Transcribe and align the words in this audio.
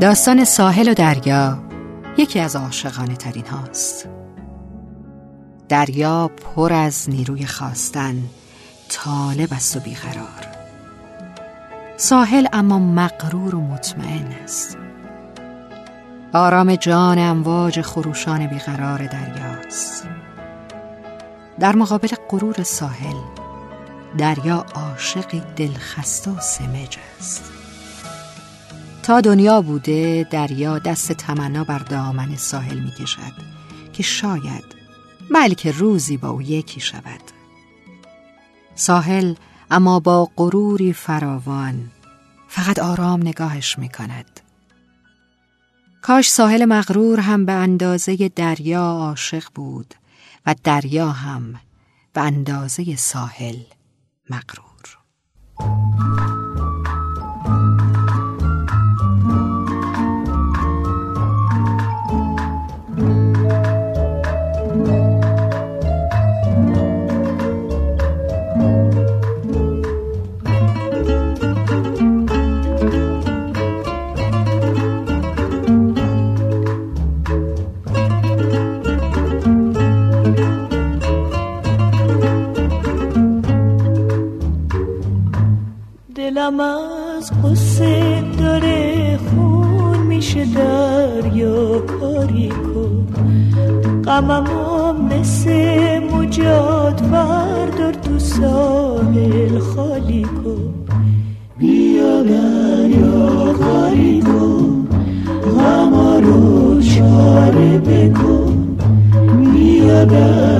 داستان 0.00 0.44
ساحل 0.44 0.88
و 0.88 0.94
دریا 0.94 1.58
یکی 2.18 2.40
از 2.40 2.56
عاشقانه 2.56 3.16
ترین 3.16 3.46
هاست. 3.46 4.08
دریا 5.68 6.28
پر 6.28 6.72
از 6.72 7.10
نیروی 7.10 7.46
خواستن 7.46 8.22
طالب 8.88 9.52
است 9.52 9.76
و 9.76 9.80
بیقرار. 9.80 10.46
ساحل 11.96 12.46
اما 12.52 12.78
مقرور 12.78 13.54
و 13.54 13.60
مطمئن 13.60 14.26
است. 14.44 14.78
آرام 16.34 16.74
جان 16.74 17.18
امواج 17.18 17.80
خروشان 17.80 18.46
بیقرار 18.46 19.06
دریاست. 19.06 20.08
در 21.60 21.76
مقابل 21.76 22.08
غرور 22.30 22.62
ساحل 22.62 23.16
دریا 24.18 24.66
عاشقی 24.74 25.42
دلخسته 25.56 26.30
و 26.30 26.40
سمج 26.40 26.98
است. 27.18 27.57
تا 29.08 29.20
دنیا 29.20 29.60
بوده 29.60 30.26
دریا 30.30 30.78
دست 30.78 31.12
تمنا 31.12 31.64
بر 31.64 31.78
دامن 31.78 32.36
ساحل 32.36 32.78
می 32.78 32.90
کشد 32.90 33.32
که 33.92 34.02
شاید 34.02 34.64
بلکه 35.34 35.72
روزی 35.72 36.16
با 36.16 36.28
او 36.28 36.42
یکی 36.42 36.80
شود. 36.80 37.20
ساحل 38.74 39.34
اما 39.70 40.00
با 40.00 40.30
غروری 40.36 40.92
فراوان 40.92 41.90
فقط 42.48 42.78
آرام 42.78 43.20
نگاهش 43.20 43.78
می 43.78 43.88
کند 43.88 44.40
کاش 46.02 46.30
ساحل 46.30 46.64
مغرور 46.64 47.20
هم 47.20 47.46
به 47.46 47.52
اندازه 47.52 48.28
دریا 48.28 48.82
عاشق 48.82 49.44
بود 49.54 49.94
و 50.46 50.54
دریا 50.64 51.08
هم 51.08 51.54
به 52.12 52.20
اندازه 52.20 52.96
ساحل 52.96 53.56
مغرور. 54.30 54.67
دلم 86.58 86.64
از 87.18 87.30
قصه 87.44 88.22
داره 88.38 89.18
خون 89.18 89.98
میشه 90.06 90.44
دریا 90.44 91.78
کاری 91.78 92.48
کن. 92.48 93.06
غمم 94.04 95.08
مثل 95.10 95.98
مجاد 95.98 97.10
بردار 97.10 97.92
تو 97.92 98.18
ساحل 98.18 99.58
خالی 99.58 100.22
کن. 100.22 100.74
بیا 101.58 102.22
دریا 102.22 103.52
کاری 103.52 104.20
کن. 104.20 104.88
غم 105.58 105.94
رو 106.24 106.80
چاره 106.80 107.78
بکن. 107.78 108.76
بیا 109.54 110.04
دریا 110.04 110.57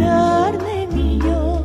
در 0.00 0.52
نمیاد 0.68 1.64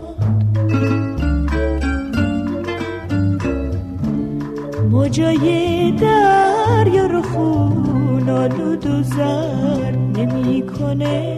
موجای 4.92 5.92
دریا 5.92 7.06
رو 7.06 7.22
خون 7.22 8.30
آلود 8.30 8.88
و 8.88 9.04
زرد 9.04 9.98
نمی‌کنه 10.18 11.38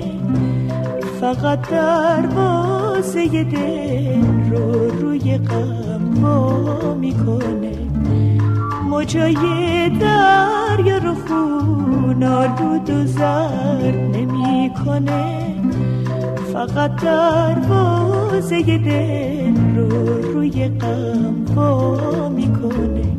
فقط 1.22 1.70
دروازه 1.70 3.44
دل 3.44 4.50
رو 4.52 4.90
روی 5.02 5.38
غم 5.38 6.24
وا 6.24 6.94
می‌کنه 6.94 7.78
موجای 8.90 9.90
دریا 9.90 10.98
رو 10.98 11.16
خون 11.28 12.24
آلود 12.24 12.90
و 12.90 13.06
زرد 13.06 13.96
نمی‌کنه 14.16 15.57
فقط 16.58 16.96
دروازه 16.96 18.62
دل 18.62 19.76
رو 19.76 19.90
روی 20.34 20.68
غم 20.68 21.56
وا 21.56 22.30
می‌کنه. 22.30 23.18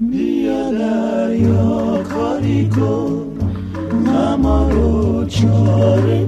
بیا 0.00 0.70
دریا 0.70 2.02
کاری 2.14 2.68
کن 2.68 3.26
غم 4.06 4.46
رو 4.46 5.24
چاره 5.24 6.27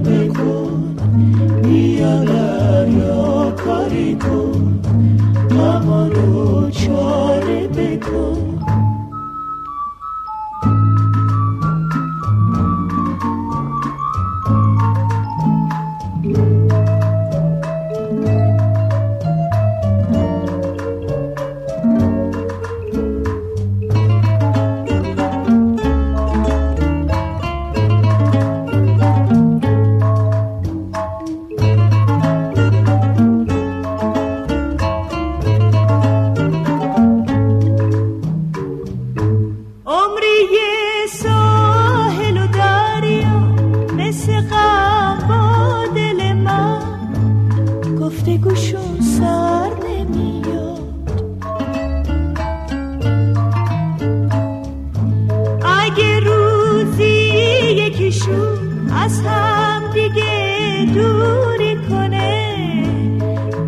از 59.03 59.21
هم 59.21 59.81
دیگه 59.93 60.93
دوری 60.93 61.75
کنه 61.89 62.85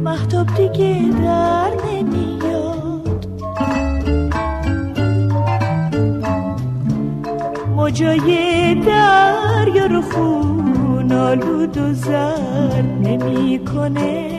محتاب 0.03 0.47
دیگه 0.47 0.97
در 1.23 1.71
نمیاد. 1.91 3.27
موجای 7.75 8.75
دریا 8.75 9.85
رو 9.85 10.01
خون 10.01 11.11
آلود 11.11 11.77
و 11.77 11.93
زرد 11.93 12.85
نمی‌کنه 13.01 14.29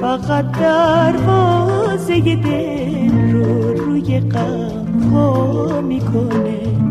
فقط 0.00 0.50
دروازه 0.52 2.20
دل 2.20 3.32
رو 3.32 3.72
روی 3.72 4.20
غم 4.20 5.84
می‌کنه. 5.84 6.83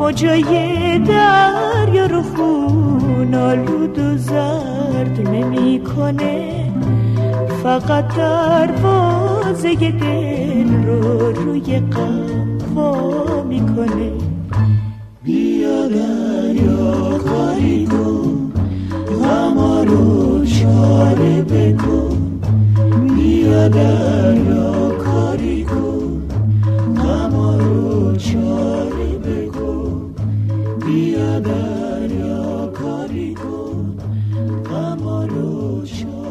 موجای 0.00 0.98
دریا 0.98 2.06
رو 2.06 2.22
خون 2.22 3.34
آلود 3.34 3.98
و 3.98 4.16
زرد 4.16 5.28
نمی‌کنه. 5.28 6.64
فقط 7.62 8.16
دروازه 8.16 9.74
دل 9.74 10.84
رو 10.86 11.32
روی 11.32 11.80
غم 11.80 12.58
وا 12.74 13.42
می‌کنه. 13.42 13.89
sure. 35.94 36.29